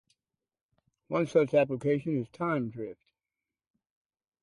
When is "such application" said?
1.27-2.17